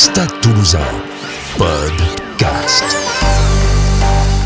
Stade 0.00 0.32
Toulousain, 0.40 0.78
podcast. 1.58 2.84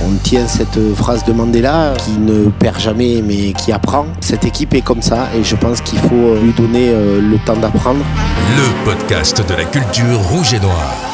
On 0.04 0.17
tient 0.25 0.49
cette 0.49 0.80
phrase 0.96 1.25
de 1.26 1.33
Mandela 1.33 1.94
qui 1.96 2.19
ne 2.19 2.50
perd 2.50 2.80
jamais 2.80 3.23
mais 3.23 3.53
qui 3.53 3.71
apprend. 3.71 4.07
Cette 4.21 4.44
équipe 4.44 4.75
est 4.75 4.80
comme 4.80 5.01
ça 5.01 5.28
et 5.32 5.44
je 5.44 5.55
pense 5.55 5.80
qu'il 5.80 6.01
faut 6.01 6.35
lui 6.42 6.53
donner 6.55 6.89
euh, 6.89 7.21
le 7.21 7.39
temps 7.39 7.55
d'apprendre. 7.55 8.05
Le 8.57 8.85
podcast 8.85 9.48
de 9.48 9.55
la 9.55 9.64
culture 9.64 10.19
rouge 10.32 10.55
et 10.55 10.59
noire. 10.59 11.14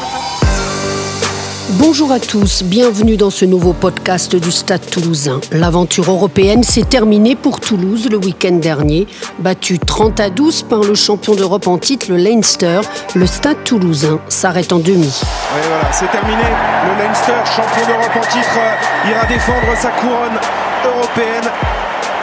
Bonjour 1.69 2.11
à 2.11 2.19
tous, 2.19 2.63
bienvenue 2.63 3.17
dans 3.17 3.29
ce 3.29 3.45
nouveau 3.45 3.73
podcast 3.73 4.35
du 4.35 4.51
Stade 4.51 4.85
toulousain. 4.89 5.39
L'aventure 5.51 6.09
européenne 6.09 6.63
s'est 6.63 6.83
terminée 6.83 7.35
pour 7.35 7.59
Toulouse 7.59 8.09
le 8.09 8.17
week-end 8.17 8.53
dernier. 8.53 9.07
Battu 9.39 9.77
30 9.77 10.19
à 10.19 10.29
12 10.31 10.63
par 10.63 10.79
le 10.79 10.95
champion 10.95 11.35
d'Europe 11.35 11.67
en 11.67 11.77
titre, 11.77 12.07
le 12.09 12.17
Leinster, 12.17 12.81
le 13.15 13.27
Stade 13.27 13.63
toulousain 13.63 14.19
s'arrête 14.27 14.73
en 14.73 14.79
demi. 14.79 15.07
Et 15.07 15.67
voilà, 15.67 15.93
c'est 15.93 16.09
terminé. 16.11 16.41
Le 16.41 17.03
Leinster, 17.03 17.33
champion 17.45 17.87
d'Europe 17.87 18.15
en 18.15 18.31
titre, 18.31 18.57
euh, 18.57 19.11
ira 19.11 19.25
défendre 19.27 19.77
sa 19.77 19.89
couronne 19.91 20.39
européenne 20.83 21.51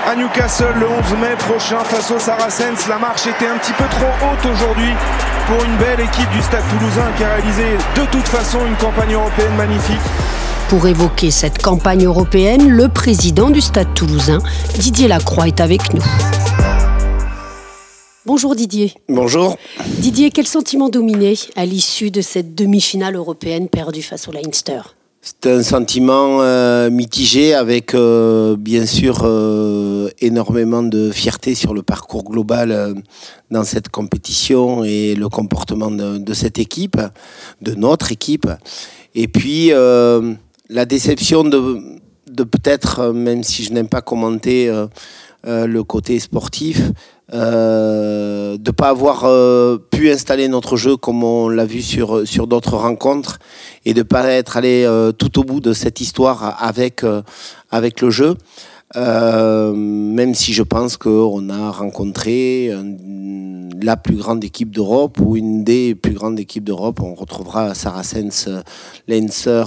à 0.09 0.17
Newcastle 0.17 0.73
le 0.81 0.87
11 0.87 1.21
mai 1.21 1.37
prochain 1.39 1.85
face 1.85 2.11
aux 2.11 2.19
Saracens. 2.19 2.89
La 2.89 2.99
marche 2.99 3.27
était 3.27 3.47
un 3.47 3.59
petit 3.59 3.75
peu 3.75 3.85
trop 3.91 4.07
haute 4.07 4.47
aujourd'hui 4.51 4.93
pour 5.47 5.63
une 5.63 5.77
belle 5.77 6.01
équipe 6.01 6.31
du 6.31 6.41
Stade 6.41 6.63
toulousain 6.71 7.13
qui 7.17 7.25
a 7.25 7.35
réalisé 7.35 7.65
de 7.95 8.11
toute 8.11 8.27
façon 8.27 8.59
une 8.67 8.77
campagne 8.77 9.13
européenne 9.13 9.55
magnifique. 9.57 10.01
Pour 10.71 10.87
évoquer 10.87 11.31
cette 11.31 11.61
campagne 11.61 12.07
européenne, 12.07 12.71
le 12.71 12.89
président 12.89 13.51
du 13.51 13.61
Stade 13.61 13.93
toulousain, 13.95 14.39
Didier 14.79 15.09
Lacroix, 15.09 15.47
est 15.47 15.61
avec 15.61 15.93
nous. 15.93 16.05
Bonjour 18.25 18.55
Didier. 18.55 18.95
Bonjour. 19.11 19.59
Didier, 19.99 20.31
quel 20.31 20.47
sentiment 20.47 20.89
dominait 20.89 21.35
à 21.55 21.67
l'issue 21.67 22.11
de 22.11 22.23
cette 22.23 22.55
demi-finale 22.55 23.17
européenne 23.17 23.69
perdue 23.69 24.03
face 24.03 24.27
au 24.27 24.33
Leinster? 24.33 24.81
C'est 25.21 25.47
un 25.47 25.63
sentiment 25.63 26.43
euh, 26.43 26.91
mitigé 26.91 27.53
avec 27.53 27.95
euh, 27.95 28.57
bien 28.57 28.87
sûr 28.87 29.23
euh, 29.25 30.09
énormément 30.21 30.83
de 30.83 31.11
fierté 31.11 31.55
sur 31.57 31.75
le 31.75 31.83
parcours 31.83 32.23
global 32.23 32.95
dans 33.51 33.65
cette 33.65 33.89
compétition 33.89 34.85
et 34.85 35.15
le 35.17 35.29
comportement 35.29 35.91
de, 35.91 36.35
cette 36.35 36.59
équipe, 36.59 37.01
de 37.63 37.75
notre 37.75 38.13
équipe. 38.13 38.49
Et 39.15 39.27
puis 39.27 39.71
la 39.71 40.85
déception 40.85 41.43
de, 41.45 41.81
de 42.31 42.45
peut-être, 42.45 43.13
même 43.13 43.43
si 43.43 43.65
je 43.65 43.73
n'aime 43.73 43.89
pas 43.89 44.03
commenter 44.03 44.71
le 45.45 45.83
côté 45.83 46.21
sportif, 46.21 46.93
euh, 47.35 48.57
de 48.57 48.71
ne 48.71 48.75
pas 48.75 48.89
avoir 48.89 49.25
euh, 49.25 49.77
pu 49.91 50.11
installer 50.11 50.49
notre 50.49 50.77
jeu 50.77 50.97
comme 50.97 51.23
on 51.23 51.51
l'a 51.51 51.67
vu 51.67 51.83
sur, 51.83 52.47
d'autres 52.47 52.77
rencontres 52.77 53.39
et 53.85 53.93
de 53.93 53.99
ne 53.99 54.05
pas 54.05 54.27
être 54.29 54.57
allé 54.57 54.85
euh, 54.85 55.13
tout 55.13 55.39
au 55.39 55.45
bout 55.45 55.61
de 55.61 55.75
cette 55.75 56.01
histoire 56.01 56.57
avec 56.63 57.03
le 57.03 58.11
jeu. 58.11 58.35
Même 58.95 60.35
si 60.35 60.53
je 60.53 60.63
pense 60.63 60.97
qu'on 60.97 61.51
a 61.51 61.71
rencontré 61.71 62.73
la 63.81 63.97
plus 63.97 64.17
grande 64.17 64.43
équipe 64.43 64.71
d'Europe 64.71 65.21
ou 65.21 65.37
une 65.37 65.63
des 65.63 65.95
plus 65.95 66.15
grandes 66.15 66.41
équipes 66.41 66.65
d'Europe. 66.65 67.01
On 67.03 67.15
retrouvera 67.15 67.75
Saracens, 67.75 68.49
Leinster 69.07 69.65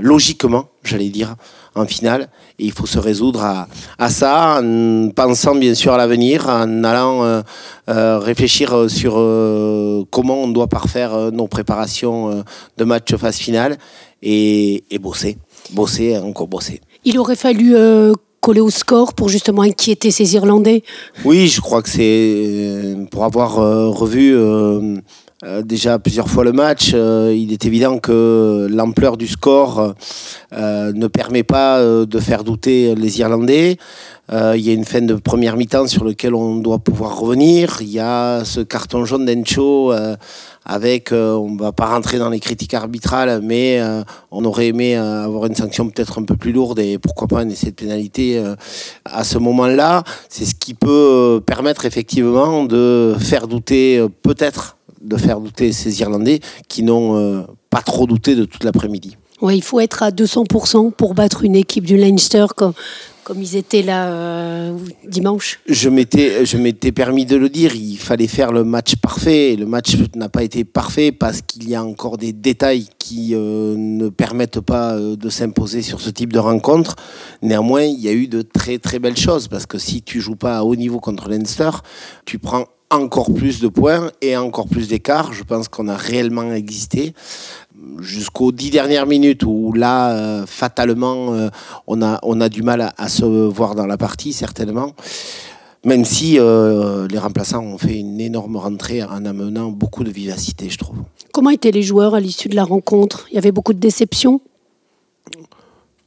logiquement, 0.00 0.66
j'allais 0.84 1.08
dire 1.08 1.36
en 1.78 1.86
finale. 1.86 2.28
Et 2.58 2.64
il 2.64 2.72
faut 2.72 2.86
se 2.86 2.98
résoudre 2.98 3.42
à, 3.42 3.68
à 3.98 4.10
ça 4.10 4.60
en 4.62 5.10
pensant 5.10 5.54
bien 5.54 5.74
sûr 5.74 5.92
à 5.92 5.96
l'avenir, 5.96 6.48
en 6.48 6.84
allant 6.84 7.24
euh, 7.24 7.42
euh, 7.88 8.18
réfléchir 8.18 8.90
sur 8.90 9.14
euh, 9.16 10.04
comment 10.10 10.42
on 10.42 10.48
doit 10.48 10.66
parfaire 10.66 11.32
nos 11.32 11.46
préparations 11.46 12.44
de 12.76 12.84
match 12.84 13.14
phase 13.16 13.36
finale 13.36 13.78
et 14.22 14.82
bosser, 15.00 15.38
bosser, 15.72 16.18
encore 16.18 16.48
bosser. 16.48 16.80
Il 17.04 17.18
aurait 17.18 17.36
fallu 17.36 17.74
coller 18.40 18.60
au 18.60 18.70
score 18.70 19.14
pour 19.14 19.28
justement 19.28 19.62
inquiéter 19.62 20.10
ces 20.10 20.34
Irlandais 20.34 20.82
Oui, 21.24 21.48
je 21.48 21.60
crois 21.60 21.82
que 21.82 21.88
c'est 21.88 22.96
pour 23.10 23.24
avoir 23.24 23.54
revu 23.54 24.34
euh, 25.44 25.62
déjà 25.62 26.00
plusieurs 26.00 26.28
fois 26.28 26.42
le 26.42 26.50
match, 26.50 26.90
euh, 26.94 27.32
il 27.32 27.52
est 27.52 27.64
évident 27.64 27.98
que 27.98 28.66
l'ampleur 28.68 29.16
du 29.16 29.28
score 29.28 29.94
euh, 30.52 30.92
ne 30.92 31.06
permet 31.06 31.44
pas 31.44 31.80
de 31.80 32.18
faire 32.18 32.42
douter 32.42 32.96
les 32.96 33.20
Irlandais. 33.20 33.76
il 34.32 34.60
y 34.60 34.70
a 34.70 34.72
une 34.72 34.84
fin 34.84 35.00
de 35.00 35.14
première 35.14 35.56
mi-temps 35.56 35.86
sur 35.86 36.04
lequel 36.04 36.34
on 36.34 36.56
doit 36.56 36.80
pouvoir 36.80 37.18
revenir. 37.18 37.78
Il 37.80 37.88
y 37.88 38.00
a 38.00 38.44
ce 38.44 38.60
carton 38.60 39.04
jaune 39.04 39.24
d'Encho 39.24 39.92
avec, 40.68 41.12
on 41.12 41.50
ne 41.50 41.58
va 41.58 41.72
pas 41.72 41.86
rentrer 41.86 42.18
dans 42.18 42.28
les 42.28 42.40
critiques 42.40 42.74
arbitrales, 42.74 43.40
mais 43.42 43.80
on 44.30 44.44
aurait 44.44 44.68
aimé 44.68 44.96
avoir 44.96 45.46
une 45.46 45.54
sanction 45.54 45.88
peut-être 45.88 46.18
un 46.18 46.24
peu 46.24 46.36
plus 46.36 46.52
lourde 46.52 46.78
et 46.78 46.98
pourquoi 46.98 47.26
pas 47.26 47.40
un 47.40 47.48
essai 47.48 47.66
de 47.66 47.74
pénalité 47.74 48.42
à 49.04 49.24
ce 49.24 49.38
moment-là. 49.38 50.04
C'est 50.28 50.44
ce 50.44 50.54
qui 50.54 50.74
peut 50.74 51.40
permettre 51.44 51.86
effectivement 51.86 52.64
de 52.64 53.16
faire 53.18 53.48
douter 53.48 54.06
peut-être 54.22 54.76
de 55.00 55.16
faire 55.16 55.40
douter 55.40 55.72
ces 55.72 56.00
Irlandais 56.00 56.40
qui 56.68 56.82
n'ont 56.82 57.16
euh, 57.16 57.42
pas 57.70 57.82
trop 57.82 58.06
douté 58.06 58.34
de 58.34 58.44
toute 58.44 58.64
l'après-midi. 58.64 59.16
Oui, 59.40 59.56
il 59.56 59.62
faut 59.62 59.80
être 59.80 60.02
à 60.02 60.10
200% 60.10 60.92
pour 60.92 61.14
battre 61.14 61.44
une 61.44 61.54
équipe 61.54 61.84
du 61.84 61.96
Leinster 61.96 62.46
comme, 62.56 62.72
comme 63.28 63.42
ils 63.42 63.56
étaient 63.56 63.82
là 63.82 64.08
euh, 64.08 64.78
dimanche. 65.06 65.60
Je 65.68 65.90
m'étais, 65.90 66.92
permis 66.92 67.26
de 67.26 67.36
le 67.36 67.50
dire, 67.50 67.76
il 67.76 67.98
fallait 67.98 68.26
faire 68.26 68.52
le 68.52 68.64
match 68.64 68.96
parfait. 68.96 69.54
Le 69.54 69.66
match 69.66 69.98
n'a 70.16 70.30
pas 70.30 70.42
été 70.42 70.64
parfait 70.64 71.12
parce 71.12 71.42
qu'il 71.42 71.68
y 71.68 71.74
a 71.74 71.84
encore 71.84 72.16
des 72.16 72.32
détails 72.32 72.88
qui 72.98 73.34
euh, 73.34 73.74
ne 73.76 74.08
permettent 74.08 74.60
pas 74.60 74.98
de 74.98 75.28
s'imposer 75.28 75.82
sur 75.82 76.00
ce 76.00 76.08
type 76.08 76.32
de 76.32 76.38
rencontre. 76.38 76.96
Néanmoins, 77.42 77.82
il 77.82 78.00
y 78.00 78.08
a 78.08 78.12
eu 78.12 78.28
de 78.28 78.40
très 78.40 78.78
très 78.78 78.98
belles 78.98 79.18
choses 79.18 79.46
parce 79.46 79.66
que 79.66 79.76
si 79.76 80.00
tu 80.00 80.22
joues 80.22 80.36
pas 80.36 80.56
à 80.56 80.62
haut 80.62 80.76
niveau 80.76 80.98
contre 80.98 81.28
Leinster, 81.28 81.70
tu 82.24 82.38
prends 82.38 82.64
encore 82.90 83.34
plus 83.34 83.60
de 83.60 83.68
points 83.68 84.10
et 84.22 84.38
encore 84.38 84.68
plus 84.68 84.88
d'écart. 84.88 85.34
Je 85.34 85.42
pense 85.42 85.68
qu'on 85.68 85.88
a 85.88 85.96
réellement 85.96 86.54
existé 86.54 87.12
jusqu'aux 88.00 88.52
dix 88.52 88.70
dernières 88.70 89.06
minutes 89.06 89.42
où 89.44 89.72
là, 89.72 90.12
euh, 90.12 90.46
fatalement, 90.46 91.34
euh, 91.34 91.48
on, 91.86 92.02
a, 92.02 92.18
on 92.22 92.40
a 92.40 92.48
du 92.48 92.62
mal 92.62 92.92
à, 92.96 93.08
se 93.08 93.24
voir 93.24 93.74
dans 93.74 93.86
la 93.86 93.96
partie, 93.96 94.32
certainement. 94.32 94.94
Même 95.84 96.04
si 96.04 96.38
euh, 96.38 97.06
les 97.08 97.18
remplaçants 97.18 97.62
ont 97.62 97.78
fait 97.78 97.98
une 97.98 98.20
énorme 98.20 98.56
rentrée 98.56 99.02
en 99.02 99.24
amenant 99.24 99.70
beaucoup 99.70 100.02
de 100.02 100.10
vivacité, 100.10 100.68
je 100.70 100.78
trouve. 100.78 100.98
Comment 101.32 101.50
étaient 101.50 101.70
les 101.70 101.82
joueurs 101.82 102.14
à 102.14 102.20
l'issue 102.20 102.48
de 102.48 102.56
la 102.56 102.64
rencontre? 102.64 103.26
Il 103.30 103.34
y 103.34 103.38
avait 103.38 103.52
beaucoup 103.52 103.72
de 103.72 103.78
déceptions? 103.78 104.40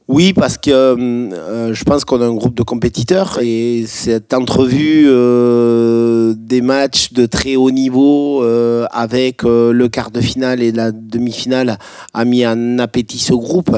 Oui, 0.08 0.34
parce 0.34 0.58
que 0.58 0.70
euh, 0.70 1.72
je 1.72 1.84
pense 1.84 2.04
qu'on 2.04 2.20
a 2.20 2.26
un 2.26 2.34
groupe 2.34 2.54
de 2.54 2.62
compétiteurs 2.62 3.38
et 3.40 3.84
cette 3.86 4.34
entrevue 4.34 5.04
euh, 5.06 6.11
des 6.36 6.60
matchs 6.60 7.12
de 7.12 7.26
très 7.26 7.56
haut 7.56 7.70
niveau 7.70 8.42
euh, 8.42 8.86
avec 8.90 9.42
le 9.42 9.86
quart 9.88 10.10
de 10.10 10.20
finale 10.20 10.62
et 10.62 10.72
la 10.72 10.92
demi-finale 10.92 11.78
a 12.14 12.24
mis 12.24 12.46
en 12.46 12.78
appétit 12.78 13.18
ce 13.18 13.34
groupe. 13.34 13.76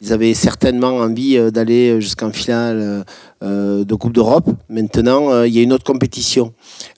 Ils 0.00 0.12
avaient 0.12 0.34
certainement 0.34 0.96
envie 0.98 1.38
d'aller 1.50 2.00
jusqu'en 2.00 2.30
finale 2.30 3.04
de 3.40 3.94
Coupe 3.94 4.12
d'Europe. 4.12 4.50
Maintenant, 4.68 5.44
il 5.44 5.54
y 5.54 5.58
a 5.58 5.62
une 5.62 5.72
autre 5.72 5.84
compétition. 5.84 6.52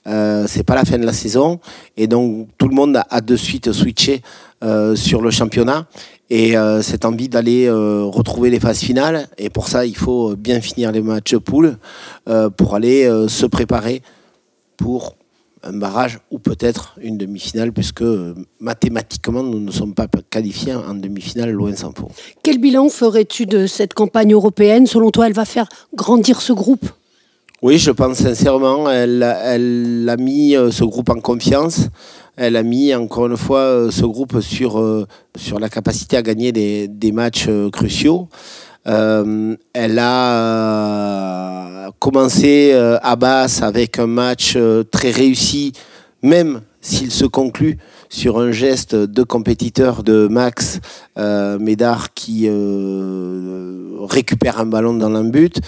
C'est 0.05 0.65
pas 0.65 0.75
la 0.75 0.83
fin 0.83 0.97
de 0.97 1.05
la 1.05 1.13
saison 1.13 1.59
et 1.95 2.07
donc 2.07 2.49
tout 2.57 2.67
le 2.67 2.75
monde 2.75 2.99
a 3.09 3.21
de 3.21 3.35
suite 3.35 3.71
switché 3.71 4.21
sur 4.95 5.21
le 5.21 5.31
championnat 5.31 5.87
et 6.29 6.57
euh, 6.57 6.81
cette 6.81 7.05
envie 7.05 7.29
d'aller 7.29 7.67
euh, 7.67 8.03
retrouver 8.03 8.49
les 8.49 8.59
phases 8.59 8.79
finales. 8.79 9.27
Et 9.37 9.49
pour 9.49 9.67
ça, 9.67 9.85
il 9.85 9.95
faut 9.95 10.35
bien 10.35 10.59
finir 10.61 10.91
les 10.91 11.01
matchs 11.01 11.35
pool 11.37 11.77
euh, 12.27 12.49
pour 12.49 12.75
aller 12.75 13.09
se 13.27 13.45
préparer 13.45 14.01
pour 14.77 15.15
un 15.63 15.73
barrage 15.73 16.19
ou 16.31 16.39
peut-être 16.39 16.95
une 17.01 17.17
demi-finale, 17.17 17.73
puisque 17.73 18.03
mathématiquement, 18.59 19.43
nous 19.43 19.59
ne 19.59 19.71
sommes 19.71 19.93
pas 19.93 20.07
qualifiés 20.29 20.75
en 20.75 20.93
demi-finale, 20.93 21.51
loin 21.51 21.75
s'en 21.75 21.91
faut. 21.91 22.11
Quel 22.43 22.59
bilan 22.59 22.89
ferais-tu 22.89 23.45
de 23.45 23.65
cette 23.65 23.93
campagne 23.93 24.33
européenne? 24.33 24.85
Selon 24.85 25.09
toi, 25.09 25.27
elle 25.27 25.33
va 25.33 25.45
faire 25.45 25.67
grandir 25.95 26.41
ce 26.41 26.53
groupe? 26.53 26.85
Oui, 27.63 27.79
je 27.79 27.89
pense 27.89 28.17
sincèrement, 28.17 28.87
elle, 28.89 29.23
elle 29.43 30.07
a 30.07 30.15
mis 30.15 30.51
ce 30.51 30.83
groupe 30.83 31.09
en 31.09 31.19
confiance 31.19 31.89
elle 32.37 32.55
a 32.55 32.63
mis 32.63 32.93
encore 32.93 33.25
une 33.25 33.35
fois 33.35 33.59
euh, 33.59 33.91
ce 33.91 34.05
groupe 34.05 34.39
sur, 34.41 34.79
euh, 34.79 35.05
sur 35.35 35.59
la 35.59 35.69
capacité 35.69 36.15
à 36.17 36.21
gagner 36.21 36.51
des, 36.51 36.87
des 36.87 37.11
matchs 37.11 37.47
euh, 37.49 37.69
cruciaux. 37.71 38.29
elle 38.85 39.99
a 39.99 41.56
commencé 42.11 42.71
à 43.01 43.15
basse 43.17 43.61
avec 43.61 43.99
un 43.99 44.07
match 44.07 44.57
très 44.91 45.11
réussi 45.11 45.73
même 46.23 46.61
s'il 46.81 47.11
se 47.11 47.25
conclut 47.25 47.77
sur 48.09 48.39
un 48.39 48.51
geste 48.51 48.95
de 48.95 49.23
compétiteur 49.23 50.03
de 50.03 50.27
Max 50.29 50.79
euh, 51.17 51.59
Médard 51.59 52.13
qui 52.13 52.45
euh, 52.47 53.97
récupère 54.07 54.59
un 54.59 54.65
ballon 54.65 54.93
dans 54.93 55.13
un 55.13 55.25
but. 55.25 55.59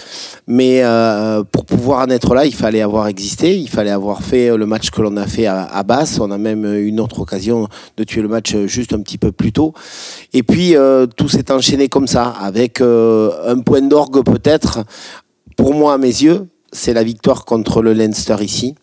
Mais 0.46 0.82
euh, 0.82 1.42
pour 1.44 1.66
pouvoir 1.66 2.06
en 2.06 2.10
être 2.10 2.34
là, 2.34 2.46
il 2.46 2.54
fallait 2.54 2.80
avoir 2.80 3.08
existé, 3.08 3.58
il 3.58 3.68
fallait 3.68 3.90
avoir 3.90 4.22
fait 4.22 4.56
le 4.56 4.64
match 4.64 4.90
que 4.90 5.02
l'on 5.02 5.16
a 5.18 5.26
fait 5.26 5.44
à, 5.44 5.64
à, 5.64 5.82
Basse. 5.82 6.18
On 6.20 6.30
a 6.30 6.38
même 6.38 6.64
une 6.64 7.00
autre 7.00 7.20
occasion 7.20 7.68
de 7.98 8.04
tuer 8.04 8.22
le 8.22 8.28
match 8.28 8.56
juste 8.64 8.94
un 8.94 9.00
petit 9.00 9.18
peu 9.18 9.32
plus 9.32 9.52
tôt. 9.52 9.74
Et 10.32 10.42
puis 10.42 10.74
tout 11.16 11.28
s'est 11.28 11.52
enchaîné 11.52 11.88
comme 11.88 12.06
ça, 12.06 12.28
avec 12.40 12.80
un 12.80 13.58
point 13.64 13.82
d'orgue 13.82 14.24
peut-être, 14.24 14.84
pour 15.60 15.74
moi 15.74 15.92
à 15.92 15.98
mes 15.98 16.06
yeux, 16.06 16.48
c'est 16.72 16.94
la 16.94 17.02
victoire 17.02 17.44
contre 17.44 17.82
le 17.82 17.92
Leinster 17.92 18.36
ici. 18.40 18.76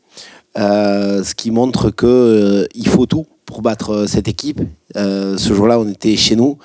Euh, 0.60 1.24
ce 1.24 1.34
qui 1.34 1.50
montre 1.50 1.90
que 1.90 2.06
euh, 2.06 2.68
il 2.76 2.88
faut 2.88 3.08
tout 3.08 3.26
pour 3.48 3.64
battre 3.64 3.94
euh, 3.94 4.08
cette 4.08 4.28
équipe. 4.28 4.62
ce 4.94 5.54
jour-là, 5.56 5.80
on 5.80 5.90
était 5.90 6.16
chez 6.16 6.36
nous, 6.36 6.60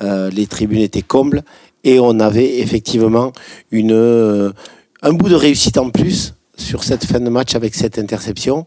les 0.00 0.46
tribunes 0.46 0.82
étaient 0.82 1.02
combles 1.02 1.42
et 1.82 1.98
on 1.98 2.20
avait 2.20 2.60
effectivement 2.60 3.32
une, 3.72 4.52
un 5.02 5.12
bout 5.12 5.28
de 5.28 5.34
réussite 5.34 5.78
en 5.78 5.90
plus 5.90 6.34
sur 6.56 6.84
cette 6.84 7.04
fin 7.04 7.18
de 7.18 7.28
match 7.28 7.56
avec 7.56 7.74
cette 7.74 7.98
interception 7.98 8.66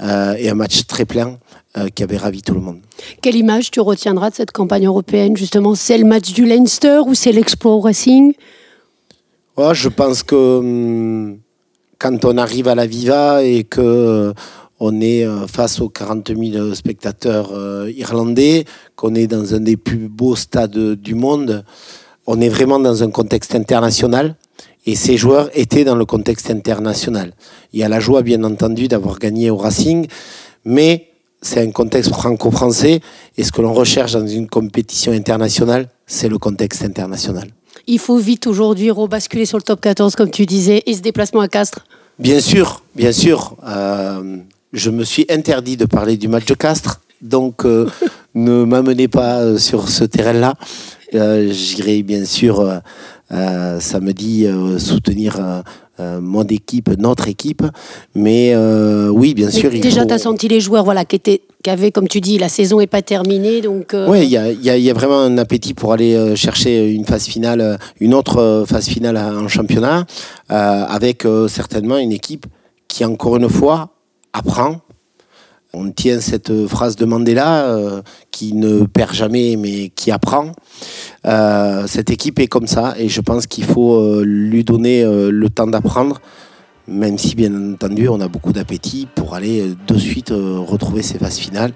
et 0.00 0.48
un 0.48 0.54
match 0.54 0.86
très 0.86 1.06
plein 1.06 1.38
qui 1.94 2.02
avait 2.02 2.18
ravi 2.18 2.42
tout 2.42 2.54
le 2.54 2.60
monde. 2.60 2.80
Quelle 3.20 3.36
image 3.36 3.70
tu 3.70 3.80
retiendras 3.80 4.30
de 4.30 4.34
cette 4.36 4.52
campagne 4.52 4.86
européenne 4.86 5.36
justement? 5.36 5.74
C'est 5.74 5.98
le 5.98 6.04
match 6.04 6.32
du 6.32 6.44
Leinster 6.44 7.00
ou 7.06 7.14
c'est 7.14 7.32
l'Explore 7.32 7.82
Racing? 7.82 8.34
Je 9.58 9.88
pense 9.88 10.22
que 10.22 10.58
hum, 10.58 11.38
quand 11.98 12.24
on 12.24 12.36
arrive 12.36 12.68
à 12.68 12.74
la 12.74 12.86
Viva 12.86 13.42
et 13.42 13.64
que 13.64 14.34
on 14.78 15.00
est 15.00 15.24
euh, 15.24 15.46
face 15.46 15.80
aux 15.80 15.88
40 15.88 16.32
000 16.36 16.74
spectateurs 16.74 17.50
euh, 17.54 17.90
irlandais, 17.96 18.66
qu'on 18.94 19.14
est 19.14 19.26
dans 19.26 19.54
un 19.54 19.60
des 19.60 19.78
plus 19.78 20.08
beaux 20.08 20.36
stades 20.36 20.76
du 20.76 21.14
monde, 21.14 21.64
on 22.26 22.40
est 22.42 22.50
vraiment 22.50 22.78
dans 22.78 23.02
un 23.02 23.10
contexte 23.10 23.54
international. 23.54 24.36
Et 24.84 24.94
ces 24.94 25.16
joueurs 25.16 25.48
étaient 25.54 25.84
dans 25.84 25.96
le 25.96 26.04
contexte 26.04 26.50
international. 26.50 27.32
Il 27.72 27.80
y 27.80 27.82
a 27.82 27.88
la 27.88 27.98
joie, 27.98 28.22
bien 28.22 28.44
entendu, 28.44 28.86
d'avoir 28.86 29.18
gagné 29.18 29.48
au 29.48 29.56
Racing, 29.56 30.06
mais 30.64 31.08
c'est 31.40 31.60
un 31.60 31.70
contexte 31.70 32.12
franco-français. 32.12 33.00
Et 33.38 33.42
ce 33.42 33.50
que 33.50 33.62
l'on 33.62 33.72
recherche 33.72 34.12
dans 34.12 34.26
une 34.26 34.48
compétition 34.48 35.12
internationale, 35.12 35.88
c'est 36.06 36.28
le 36.28 36.38
contexte 36.38 36.84
international. 36.84 37.48
Il 37.88 38.00
faut 38.00 38.18
vite 38.18 38.46
aujourd'hui 38.48 38.90
rebasculer 38.90 39.46
sur 39.46 39.58
le 39.58 39.62
top 39.62 39.80
14, 39.80 40.16
comme 40.16 40.30
tu 40.30 40.44
disais, 40.44 40.82
et 40.86 40.94
ce 40.94 41.00
déplacement 41.00 41.40
à 41.40 41.48
Castres 41.48 41.84
Bien 42.18 42.40
sûr, 42.40 42.82
bien 42.96 43.12
sûr. 43.12 43.56
Euh, 43.64 44.38
je 44.72 44.90
me 44.90 45.04
suis 45.04 45.24
interdit 45.30 45.76
de 45.76 45.84
parler 45.84 46.16
du 46.16 46.26
match 46.26 46.46
de 46.46 46.54
Castres, 46.54 47.00
donc 47.22 47.64
euh, 47.64 47.88
ne 48.34 48.64
m'amenez 48.64 49.06
pas 49.06 49.40
euh, 49.40 49.58
sur 49.58 49.88
ce 49.88 50.02
terrain-là. 50.02 50.54
J'irai 51.12 52.02
bien 52.02 52.24
sûr 52.24 52.80
samedi 53.30 54.46
soutenir 54.78 55.62
euh, 55.98 56.20
mon 56.20 56.44
équipe, 56.44 56.90
notre 56.98 57.28
équipe. 57.28 57.62
Mais 58.14 58.52
euh, 58.54 59.08
oui, 59.08 59.34
bien 59.34 59.50
sûr. 59.50 59.70
déjà, 59.70 60.04
tu 60.04 60.12
as 60.12 60.18
senti 60.18 60.48
les 60.48 60.60
joueurs 60.60 60.84
voilà, 60.84 61.04
qui, 61.04 61.16
étaient, 61.16 61.42
qui 61.62 61.70
avaient, 61.70 61.90
comme 61.90 62.08
tu 62.08 62.20
dis, 62.20 62.38
la 62.38 62.48
saison 62.48 62.78
n'est 62.78 62.86
pas 62.86 63.02
terminée. 63.02 63.60
Donc, 63.60 63.94
euh, 63.94 64.06
Oui, 64.08 64.24
il 64.24 64.30
y 64.30 64.36
a, 64.36 64.52
y 64.52 64.90
a, 64.90 64.94
vraiment 64.94 65.20
un 65.20 65.38
appétit 65.38 65.74
pour 65.74 65.92
aller 65.92 66.36
chercher 66.36 66.90
une 66.90 67.04
phase 67.04 67.26
finale, 67.26 67.78
une 68.00 68.14
autre 68.14 68.64
phase 68.68 68.86
finale 68.88 69.16
en 69.16 69.48
championnat, 69.48 70.06
avec 70.48 71.26
certainement 71.48 71.98
une 71.98 72.12
équipe 72.12 72.46
qui, 72.88 73.04
encore 73.04 73.36
une 73.36 73.48
fois, 73.48 73.90
apprend 74.32 74.80
on 75.76 75.90
tient 75.90 76.20
cette 76.20 76.66
phrase 76.66 76.96
de 76.96 77.04
Mandela 77.04 77.66
euh, 77.66 78.02
qui 78.30 78.54
ne 78.54 78.84
perd 78.84 79.12
jamais 79.12 79.56
mais 79.56 79.90
qui 79.90 80.10
apprend. 80.10 80.52
Euh, 81.26 81.86
cette 81.86 82.10
équipe 82.10 82.38
est 82.38 82.46
comme 82.46 82.66
ça 82.66 82.94
et 82.98 83.08
je 83.08 83.20
pense 83.20 83.46
qu'il 83.46 83.64
faut 83.64 83.94
euh, 83.96 84.22
lui 84.24 84.64
donner 84.64 85.04
le 85.04 85.50
temps 85.50 85.66
d'apprendre, 85.66 86.20
même 86.88 87.18
si 87.18 87.34
bien 87.34 87.72
entendu 87.72 88.08
on 88.08 88.20
a 88.20 88.28
beaucoup 88.28 88.52
d'appétit 88.52 89.06
pour 89.14 89.34
aller 89.34 89.74
de 89.86 89.98
suite 89.98 90.30
retrouver 90.30 91.02
ses 91.02 91.18
phases 91.18 91.38
finales. 91.38 91.72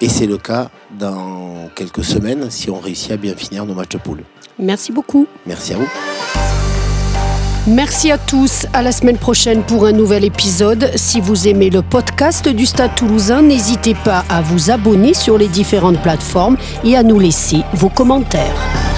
Et 0.00 0.08
c'est 0.08 0.26
le 0.26 0.38
cas 0.38 0.70
dans 0.98 1.68
quelques 1.74 2.04
semaines 2.04 2.50
si 2.50 2.70
on 2.70 2.78
réussit 2.78 3.12
à 3.12 3.16
bien 3.16 3.34
finir 3.34 3.66
nos 3.66 3.74
matchs 3.74 3.90
de 3.90 3.98
poule. 3.98 4.22
Merci 4.58 4.92
beaucoup. 4.92 5.26
Merci 5.46 5.74
à 5.74 5.76
vous. 5.76 6.49
Merci 7.70 8.10
à 8.10 8.18
tous. 8.18 8.66
À 8.72 8.82
la 8.82 8.90
semaine 8.90 9.16
prochaine 9.16 9.62
pour 9.62 9.86
un 9.86 9.92
nouvel 9.92 10.24
épisode. 10.24 10.90
Si 10.96 11.20
vous 11.20 11.46
aimez 11.46 11.70
le 11.70 11.82
podcast 11.82 12.48
du 12.48 12.66
Stade 12.66 12.96
toulousain, 12.96 13.42
n'hésitez 13.42 13.94
pas 13.94 14.24
à 14.28 14.42
vous 14.42 14.72
abonner 14.72 15.14
sur 15.14 15.38
les 15.38 15.46
différentes 15.46 16.02
plateformes 16.02 16.56
et 16.82 16.96
à 16.96 17.04
nous 17.04 17.20
laisser 17.20 17.62
vos 17.74 17.88
commentaires. 17.88 18.89